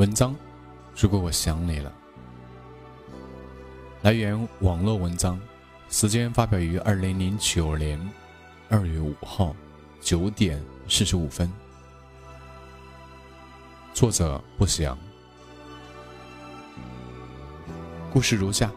[0.00, 0.34] 文章，
[0.96, 1.92] 如果我想你了。
[4.00, 5.38] 来源：网络文章，
[5.90, 8.00] 时间发表于二零零九年
[8.70, 9.54] 二月五号
[10.00, 10.58] 九点
[10.88, 11.52] 四十五分。
[13.92, 14.96] 作者不详。
[18.10, 18.70] 故事如下：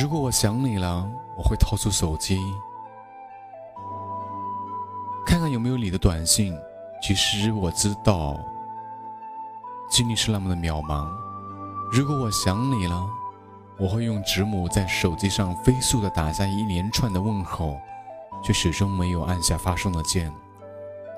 [0.00, 2.38] 如果我想你了，我会掏出手机。
[5.50, 6.56] 有没有你的短信。
[7.00, 8.40] 其实我知道，
[9.90, 11.08] 经历是那么的渺茫。
[11.92, 13.06] 如果我想你了，
[13.78, 17.78] 我会用指母在手机上飞速的打下一连串的问候，
[18.42, 20.32] 却始终没有按下发送的键，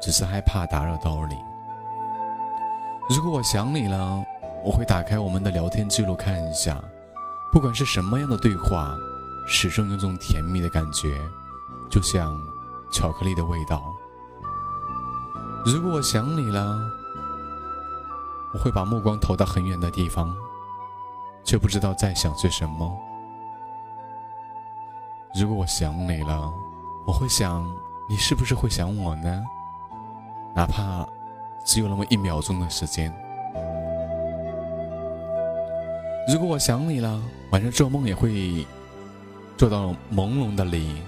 [0.02, 1.36] 只是害怕打扰到你。
[3.08, 4.22] 如果我想你了，
[4.62, 6.78] 我会打开我们的聊天记录看一下，
[7.50, 8.94] 不管是什么样的对话，
[9.48, 11.18] 始终有种甜蜜的感觉，
[11.90, 12.38] 就像
[12.92, 13.82] 巧克力的味道。
[15.64, 16.80] 如果我想你了，
[18.54, 20.34] 我会把目光投到很远的地方，
[21.44, 22.98] 却不知道在想些什么。
[25.38, 26.50] 如果我想你了，
[27.06, 27.70] 我会想
[28.08, 29.44] 你是不是会想我呢？
[30.54, 31.06] 哪怕
[31.64, 33.14] 只有那么一秒钟的时间。
[36.32, 38.66] 如果我想你了，晚上做梦也会
[39.58, 41.02] 做到朦胧的你，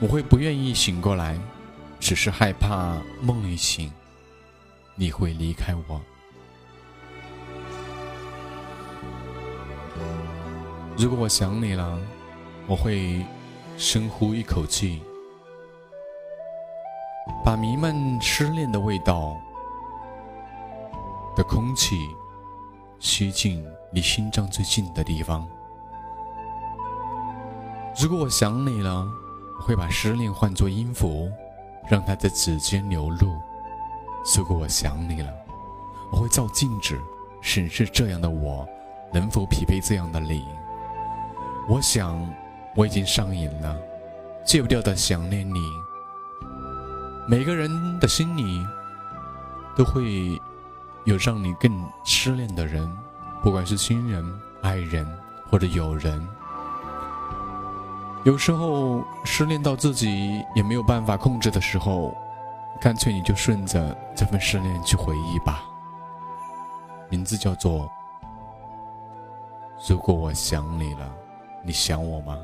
[0.00, 1.38] 我会不愿意醒过来。
[1.98, 3.92] 只是害怕梦一醒，
[4.94, 6.00] 你会离开我。
[10.96, 11.98] 如果我想你了，
[12.66, 13.24] 我会
[13.76, 15.02] 深呼一口气，
[17.44, 19.36] 把弥漫失恋的味道
[21.34, 21.96] 的空气
[22.98, 25.46] 吸进离心脏最近的地方。
[28.00, 29.06] 如果我想你了，
[29.60, 31.30] 会把失恋换作音符。
[31.88, 33.40] 让它在指尖流露。
[34.36, 35.32] 如果我想你了，
[36.10, 36.98] 我会照镜子
[37.40, 38.66] 审视这样的我，
[39.12, 40.44] 能否匹配这样的你。
[41.68, 42.28] 我想
[42.74, 43.76] 我已经上瘾了，
[44.44, 45.60] 戒不掉的想念你。
[47.28, 48.64] 每个人的心里
[49.76, 50.40] 都会
[51.04, 52.88] 有让你更失恋的人，
[53.42, 54.24] 不管是亲人、
[54.62, 55.06] 爱人
[55.50, 56.24] 或者友人。
[58.26, 62.12] 有时候失恋到自己也没有办法控制的时候，
[62.80, 65.62] 干脆你就顺着这份失恋去回忆吧。
[67.08, 67.88] 名字叫做
[69.88, 71.08] “如果我想你了，
[71.62, 72.36] 你想我吗？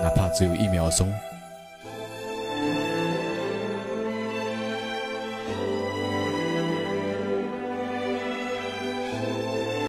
[0.00, 1.12] 哪怕只有一秒钟。”